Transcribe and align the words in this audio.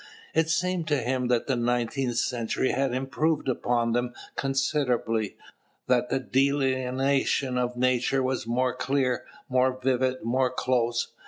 It 0.33 0.49
seemed 0.49 0.87
to 0.87 0.97
him 0.97 1.27
that 1.27 1.45
the 1.45 1.55
nineteenth 1.55 2.15
century 2.17 2.71
had 2.71 2.91
improved 2.91 3.47
upon 3.47 3.91
them 3.91 4.15
considerably, 4.35 5.37
that 5.85 6.09
the 6.09 6.17
delineation 6.17 7.55
of 7.55 7.77
nature 7.77 8.23
was 8.23 8.47
more 8.47 8.73
clear, 8.73 9.25
more 9.47 9.79
vivid, 9.79 10.23
more 10.23 10.49
close. 10.49 11.09